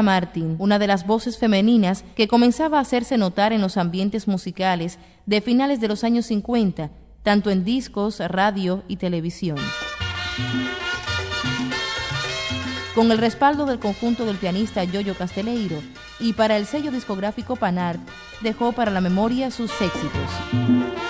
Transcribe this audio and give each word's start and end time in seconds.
Nina 0.00 0.02
Martin, 0.02 0.56
una 0.58 0.78
de 0.78 0.86
las 0.86 1.06
voces 1.06 1.36
femeninas 1.36 2.04
que 2.14 2.26
comenzaba 2.26 2.78
a 2.78 2.80
hacerse 2.80 3.18
notar 3.18 3.52
en 3.52 3.60
los 3.60 3.76
ambientes 3.76 4.28
musicales 4.28 4.98
de 5.26 5.42
finales 5.42 5.80
de 5.80 5.88
los 5.88 6.04
años 6.04 6.26
50, 6.26 6.90
tanto 7.22 7.50
en 7.50 7.64
discos, 7.64 8.18
radio 8.18 8.82
y 8.88 8.96
televisión. 8.96 9.58
Con 12.94 13.12
el 13.12 13.18
respaldo 13.18 13.66
del 13.66 13.78
conjunto 13.78 14.24
del 14.24 14.36
pianista 14.36 14.84
Yoyo 14.84 15.14
Casteleiro 15.14 15.76
y 16.18 16.32
para 16.32 16.56
el 16.56 16.64
sello 16.64 16.90
discográfico 16.90 17.56
Panart, 17.56 18.00
dejó 18.40 18.72
para 18.72 18.90
la 18.90 19.00
memoria 19.02 19.50
sus 19.50 19.70
éxitos. 19.80 21.09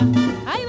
María. 0.00 0.34
Ay, 0.46 0.63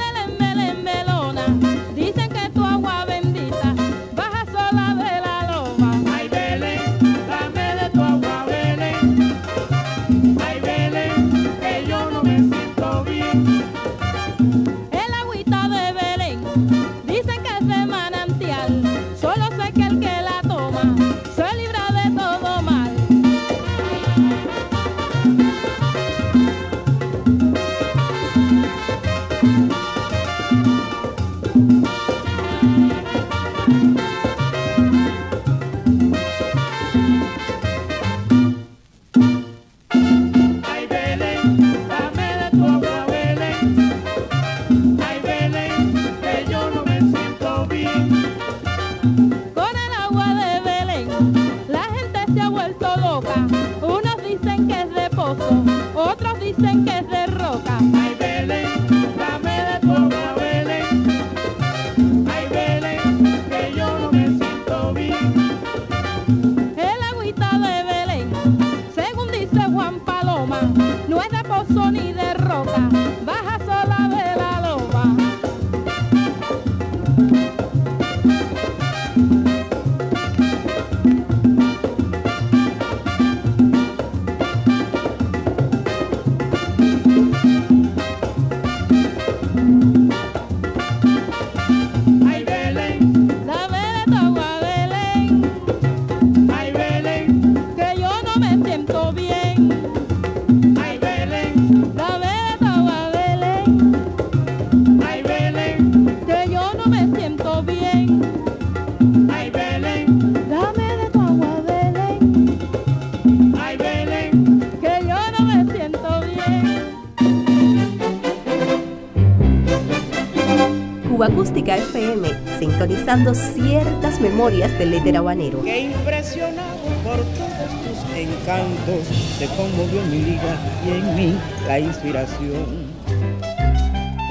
revisando 123.05 123.35
ciertas 123.35 124.19
memorias 124.19 124.77
del 124.79 124.89
letra 124.91 125.19
habanero. 125.19 125.61
Que 125.63 125.81
impresionado 125.81 126.79
por 127.03 127.17
todos 127.17 127.69
tus 127.83 128.15
encantos, 128.15 129.37
te 129.37 129.45
conmovió 129.47 130.01
mi 130.09 130.19
liga 130.19 130.57
y 130.85 130.89
en 130.89 131.15
mí 131.15 131.37
la 131.67 131.79
inspiración. 131.79 132.95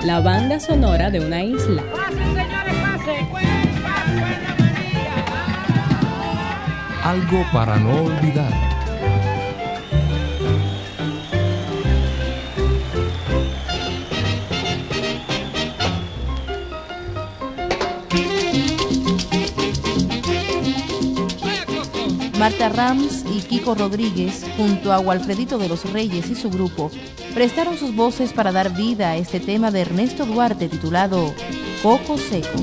La 0.05 0.21
banda 0.21 0.59
sonora 0.59 1.11
de 1.11 1.21
una 1.21 1.44
isla. 1.44 1.82
Señores, 2.35 2.75
Algo 7.05 7.44
para 7.53 7.77
no 7.77 8.05
olvidar. 8.05 8.64
Marta 22.39 22.69
Rams 22.69 23.25
y 23.33 23.41
Kiko 23.43 23.75
Rodríguez, 23.75 24.45
junto 24.57 24.93
a 24.93 24.99
Walfredito 24.99 25.57
de 25.59 25.69
los 25.69 25.91
Reyes 25.93 26.29
y 26.31 26.35
su 26.35 26.51
grupo, 26.51 26.91
prestaron 27.33 27.79
sus 27.79 27.95
voces 27.95 28.33
para 28.33 28.53
dar 28.53 28.75
vida 28.75 29.11
a 29.11 29.17
este 29.17 29.41
tema 29.41 29.71
de 29.71 29.83
Ernesto 29.83 30.27
Duarte 30.27 30.69
titulado 30.69 31.33
Coco 31.83 32.19
Seco. 32.19 32.59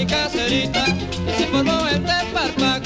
mi 0.00 0.06
caserita, 0.06 0.84
que 1.26 1.32
se 1.32 1.46
formó 1.48 1.86
en 1.88 2.02
Teparpac. 2.04 2.79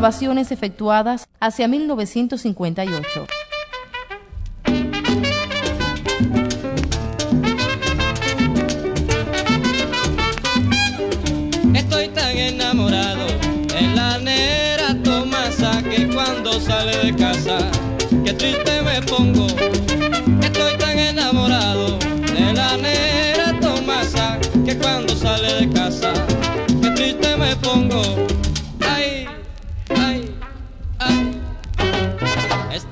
Grabaciones 0.00 0.50
efectuadas 0.50 1.28
hacia 1.40 1.68
1958. 1.68 3.26
Estoy 11.74 12.08
tan 12.08 12.34
enamorado 12.34 13.26
de 13.26 13.82
la 13.94 14.16
nera 14.20 14.96
Tomasa 15.02 15.82
que 15.82 16.08
cuando 16.08 16.58
sale 16.60 16.96
de 16.96 17.14
casa, 17.16 17.58
que 18.24 18.32
triste 18.32 18.80
me 18.80 19.02
pongo. 19.02 19.79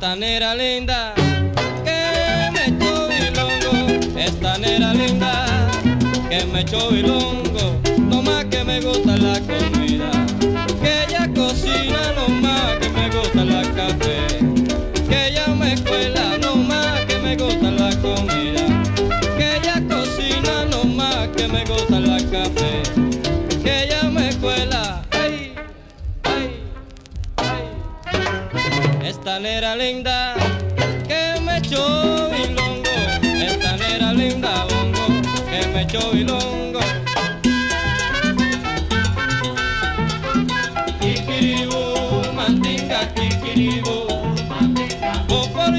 Esta 0.08 0.16
nera 0.20 0.54
linda 0.54 1.12
que 1.84 2.50
me 2.50 2.64
echó 2.68 3.08
bilongo, 3.08 4.18
esta 4.18 4.56
nera 4.56 4.94
linda 4.94 5.68
que 6.30 6.46
me 6.46 6.60
echó 6.62 6.88
bilongo, 6.88 7.47
linda 29.76 30.34
que 31.06 31.40
me 31.40 31.58
echó 31.58 32.30
bilongo, 32.30 32.88
esta 33.22 33.76
nera 33.76 34.12
linda 34.12 34.64
bongo, 34.64 35.22
que 35.50 35.66
me 35.68 35.82
echó 35.82 36.10
bilongo. 36.10 36.80
Kikiribu, 41.00 42.32
mandinga, 42.34 43.00
kikiribu, 43.14 44.06
Vos 45.28 45.48
por 45.48 45.72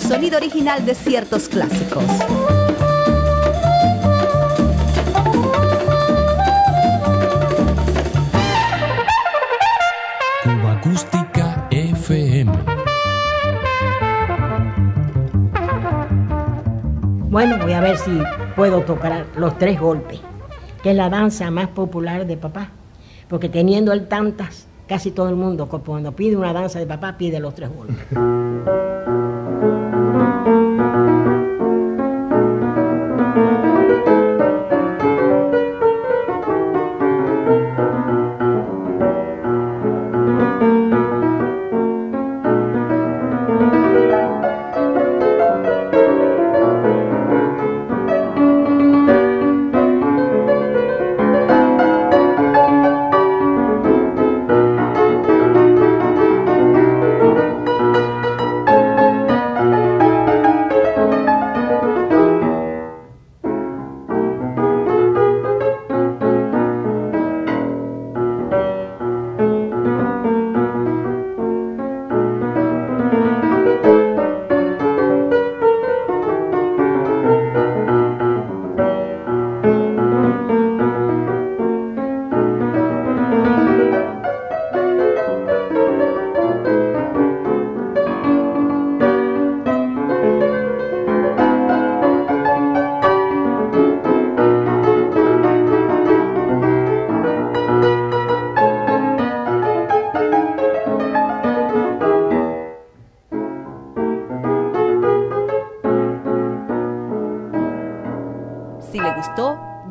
El 0.00 0.08
sonido 0.08 0.38
original 0.38 0.84
de 0.86 0.94
ciertos 0.94 1.48
clásicos. 1.48 2.02
Cuba 10.42 10.72
Acústica 10.72 11.68
FM. 11.70 12.50
Bueno, 17.28 17.58
voy 17.58 17.72
a 17.72 17.80
ver 17.80 17.98
si 17.98 18.10
puedo 18.56 18.80
tocar 18.80 19.26
los 19.36 19.58
tres 19.58 19.78
golpes, 19.78 20.20
que 20.82 20.90
es 20.90 20.96
la 20.96 21.10
danza 21.10 21.50
más 21.50 21.68
popular 21.68 22.26
de 22.26 22.36
papá. 22.38 22.70
Porque 23.28 23.48
teniendo 23.48 23.92
él 23.92 24.08
tantas, 24.08 24.66
casi 24.88 25.10
todo 25.10 25.28
el 25.28 25.36
mundo, 25.36 25.68
cuando 25.68 26.12
pide 26.12 26.36
una 26.36 26.52
danza 26.54 26.78
de 26.78 26.86
papá, 26.86 27.16
pide 27.18 27.38
los 27.38 27.54
tres 27.54 27.70
golpes. 27.72 27.96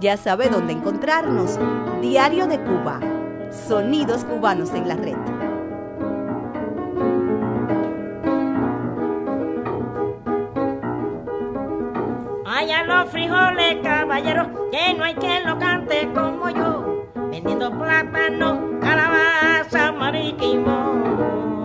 ya 0.10 0.18
sabe 0.18 0.50
dónde 0.50 0.74
encontrarnos. 0.74 1.60
Diario 2.02 2.48
de 2.48 2.60
Cuba. 2.62 3.00
Sonidos 3.52 4.26
cubanos 4.26 4.74
en 4.74 4.88
la 4.88 4.96
red. 4.96 5.16
Ay, 12.44 12.72
a 12.72 12.84
los 12.86 13.12
frijoles, 13.12 13.78
caballero, 13.84 14.50
que 14.72 14.96
no 14.96 15.04
hay 15.04 15.14
quien 15.14 15.46
lo 15.46 15.60
cante 15.60 16.10
como 16.16 16.50
yo, 16.50 17.06
vendiendo 17.30 17.70
plátano, 17.78 18.80
calabaza, 18.82 19.92
mariquimón. 19.92 21.64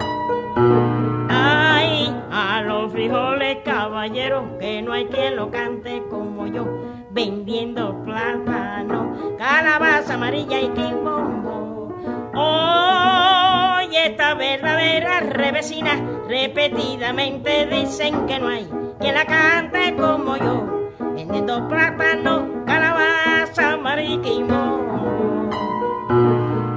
Ay, 1.30 2.14
a 2.30 2.60
los 2.60 2.92
frijoles, 2.92 3.56
caballero. 3.64 3.84
caballero, 3.94 4.58
que 4.58 4.82
no 4.82 4.92
hay 4.92 5.06
quien 5.06 5.36
lo 5.36 5.50
cante 5.50 6.02
como 6.10 6.46
yo, 6.46 6.66
vendiendo 7.14 8.02
plátano, 8.02 9.36
calabaza 9.38 10.14
amarilla 10.14 10.60
y 10.60 10.68
quimbombo. 10.70 11.94
Hoy 12.34 13.96
esta 13.96 14.34
verdadera 14.34 15.20
revesina 15.20 16.02
repetidamente 16.28 17.66
dicen 17.66 18.26
que 18.26 18.40
no 18.40 18.48
hay 18.48 18.68
quien 18.98 19.14
la 19.14 19.24
cante 19.26 19.94
como 19.94 20.36
yo, 20.36 20.90
vendiendo 21.14 21.68
plátano, 21.68 22.64
calabaza 22.66 23.74
amarilla 23.74 24.14
y 24.14 24.18
quimbombo. 24.18 25.50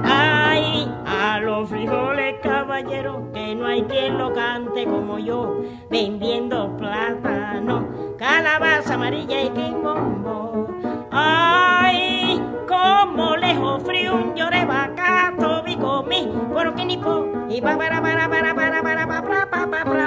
Ay, 0.04 0.88
a 1.04 1.40
los 1.40 1.68
frijoles 1.68 2.36
caballero, 2.44 3.28
que 3.32 3.56
no 3.56 3.66
hay 3.66 3.82
quien 3.82 4.16
lo 4.16 4.32
cante 4.32 4.84
como 4.84 5.18
yo, 5.18 5.62
vendiendo 5.90 6.76
plátano, 6.76 7.88
calabaza 8.18 8.94
amarilla 8.94 9.42
y 9.42 9.50
quimbombo. 9.50 10.68
Ay, 11.10 12.42
como 12.66 13.36
lejos 13.36 13.82
frío 13.84 14.16
un 14.16 14.34
llore 14.34 14.64
vacato 14.64 15.62
vi 15.62 15.76
comí, 15.76 16.30
por 16.52 16.74
que 16.74 16.84
ni 16.84 16.98
po, 16.98 17.26
y 17.48 17.60
pa 17.60 17.78
para 17.78 18.02
para 18.02 18.28
para 18.28 18.54
para 18.54 18.82
para 18.82 19.06
para 19.06 19.26
para 19.26 19.84
para 19.84 19.97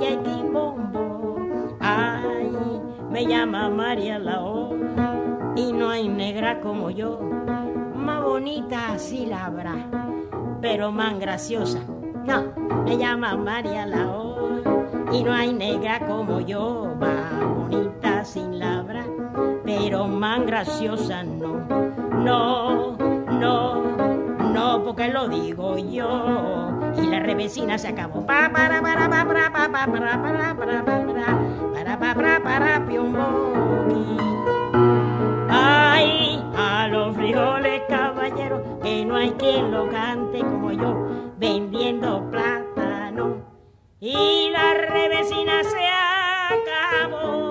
y 0.00 0.16
quimbombo. 0.16 1.36
Ay, 1.80 2.50
me 3.10 3.26
llama 3.26 3.68
María 3.70 4.18
Lao 4.18 4.74
y 5.54 5.72
no 5.72 5.88
hay 5.88 6.08
negra 6.08 6.60
como 6.60 6.90
yo, 6.90 7.18
más 7.94 8.22
bonita 8.22 8.92
así 8.92 9.26
la 9.26 9.50
pero 10.60 10.92
más 10.92 11.18
graciosa. 11.18 11.80
No, 12.24 12.52
me 12.84 12.96
llama 12.96 13.36
María 13.36 13.86
Lao 13.86 14.36
y 15.12 15.22
no 15.22 15.32
hay 15.32 15.52
negra 15.52 16.00
como 16.06 16.40
yo, 16.40 16.94
más 16.98 17.54
bonita 17.54 18.24
sin 18.24 18.58
labra, 18.58 19.04
pero 19.64 20.08
más 20.08 20.44
graciosa 20.44 21.22
no, 21.22 21.58
no, 22.10 22.96
no, 23.30 24.05
porque 24.86 25.08
lo 25.08 25.28
digo 25.28 25.76
yo. 25.76 26.70
Y 26.96 27.06
la 27.08 27.18
revesina 27.18 27.76
se 27.76 27.88
acabó. 27.88 28.24
Pa 28.24 28.48
para 28.52 28.80
para 28.80 29.08
para 29.10 29.26
para 29.26 29.50
para 29.50 29.86
para 29.86 30.22
para 30.22 30.54
para 30.54 30.84
para 30.84 31.98
para 31.98 31.98
para 31.98 32.44
para. 32.44 32.86
Ay, 35.50 36.40
a 36.56 36.86
los 36.88 37.16
frijoles 37.16 37.82
caballeros, 37.88 38.62
que 38.80 39.04
no 39.04 39.16
hay 39.16 39.32
quien 39.32 39.72
lo 39.72 39.90
cante 39.90 40.38
como 40.38 40.70
yo, 40.70 41.32
vendiendo 41.36 42.30
plátano. 42.30 43.38
Y 43.98 44.50
la 44.52 44.74
revesina 44.74 45.64
se 45.64 45.88
acabó. 46.54 47.45